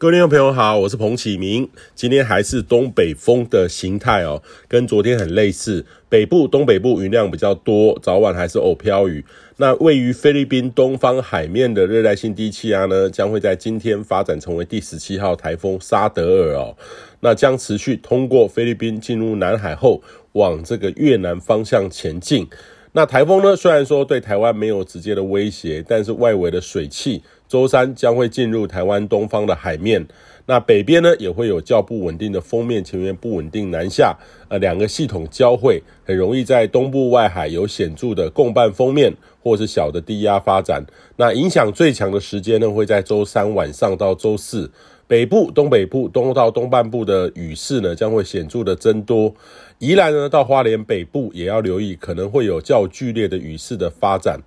[0.00, 1.68] 各位听众朋友好，我是彭启明。
[1.94, 5.84] 今天还是东北风的形态哦，跟昨天很类似。
[6.08, 9.22] 北部、东北部云量比较多，早晚还是偶飘雨。
[9.58, 16.74] 那位于菲律宾东方海面的热带性低气压呢，将会在今天发展成为第十七号台风沙德尔哦。
[17.20, 20.00] 那将持续通过菲律宾进入南海后，
[20.32, 22.48] 往这个越南方向前进。
[22.92, 27.22] 那台风呢，虽然说对台湾没有直接的威胁，但是外围的水汽。
[27.46, 30.06] 周三将会进入台湾东方的海面，
[30.46, 34.16] 那北边呢也会有较不稳定的风面前缘不稳定南下，
[34.48, 40.80] 呃，两个系统交汇，很容易在东部外海有显著的共伴锋面或是小的低压发展。
[41.16, 44.70] 那影响最强的时间呢会在周三晚上到周四，
[45.10, 49.34] 北部、东北部、东到东半部的雨势呢将会显著的增多，
[49.80, 54.38] 宜兰呢到花莲北部也要留意，可能会有较剧烈的雨势的发展。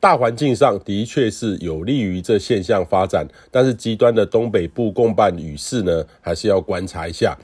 [0.00, 7.36] 大环境上的确是有利于这现象发展，但是极端的东北部共伴雨势呢，还是要观察一下。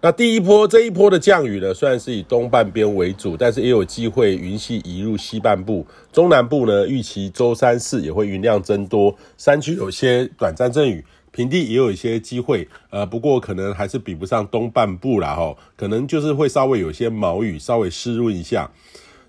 [0.00, 6.86] 那第一波这一波的降雨呢，虽然是以东半边为主，但是也有机会云系移入西半部、中南部呢。
[6.86, 11.04] 预期周三四也会云量增多，山区有些短暂阵雨，
[11.34, 12.68] 平地也有一些机会。
[12.90, 18.70] 呃，不过可能还是比不上东半部啦哦，可能就是会稍微有些毛雨，稍微湿润一下。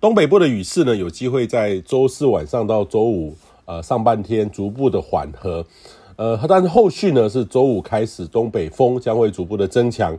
[0.00, 5.66] 东北部的雨势呢，有机会在周四晚上到周五，呃，上半天逐步的缓和，
[6.14, 10.16] 呃，但是后续呢是周五开始，东北风将会逐步的增强，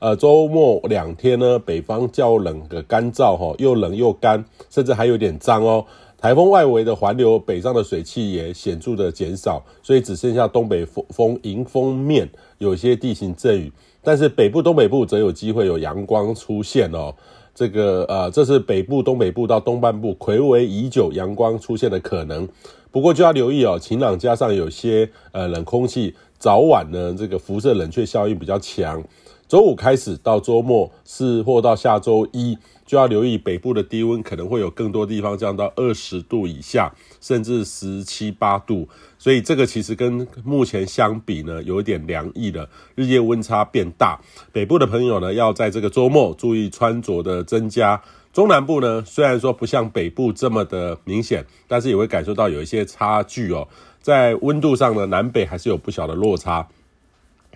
[0.00, 5.84] 呃，周末两天呢，北方较冷的干燥哈，又冷又干，甚至还有点脏哦。
[6.16, 17.14] 台风外围的环流，北上的水汽也显著的减少，所以只剩下东北风风迎风面有些地形阵雨，但是北部、东北部则有机会有阳光出现哦。
[17.54, 22.48] 这个呃，这是北部、东北部到东半部睽违已久阳光出现的可能，
[22.92, 29.02] 不过就要留意哦，晴朗加上有些呃冷空气，早晚呢这个辐射冷却效应比较强。
[29.48, 38.86] 周五开始到周末是或到下周一，就要留意北部的低温可能会有更多地方降到二十度以下，甚至十七八度。
[39.18, 44.20] 所以这个其实跟目前相比呢，有一点凉意的，日夜温差变大。
[44.52, 48.02] 北部的朋友呢，要在这个周末注意穿着的增加。
[48.34, 53.66] 中南部呢，虽然说不像北部这么的明显，但是也会感受到有一些差距哦。
[54.02, 56.68] 在温度上呢，南北还是有不小的落差。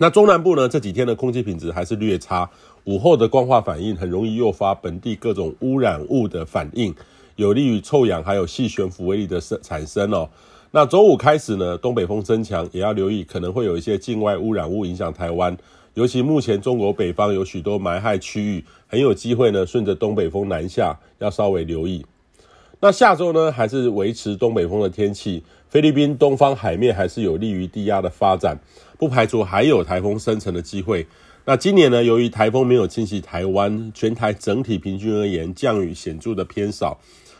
[0.00, 2.48] 那中南部呢，这几天的空气品质还是略差，
[2.84, 6.94] 午后的光化反应很容易诱发本地各种污染物的反应，
[7.34, 10.28] 有利于臭氧还有细悬浮微粒的生产生哦。
[10.70, 15.56] 那周五开始呢，东北风增强，也要留意可能会有一些境外污染物影响台湾，
[15.94, 22.06] 尤其目前中国北方有许多霾害区域，很有机会呢顺着东北风南下，要稍微留意。
[22.80, 28.56] 那下周呢，还是维持东北风的天气，菲律宾东方海面还是有利于低压的发展，
[28.96, 31.04] 不排除还有台风生成的机会。
[31.44, 36.96] 那今年呢，由于台风没有侵袭台湾，全台整体平均而言降雨显著的偏少，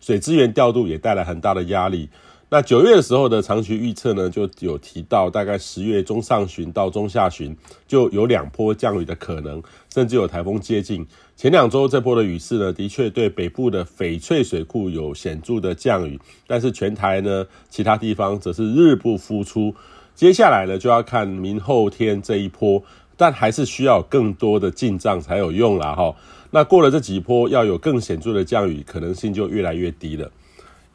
[0.00, 2.08] 水资源调度也带来很大的压力。
[2.52, 7.56] 那九月的时候的长期预测呢，就有提到，大概十月中上旬到中下旬
[7.86, 9.62] 就有两波降雨的可能，
[9.94, 11.06] 甚至有台风接近。
[11.36, 16.18] 前两周这波的雨势呢，的确对北部的翡翠水库有显著的降雨，
[16.48, 19.72] 但是全台呢，其他地方则是日不敷出。
[20.16, 22.82] 接下来呢，就要看明后天这一波，
[23.16, 26.16] 但还是需要更多的进账才有用啦哈。
[26.50, 30.28] 那过了这几波，要有更显著的降雨，可能性就越来越低了。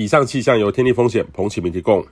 [0.00, 2.02] 以上气象由天地风险彭启明提供。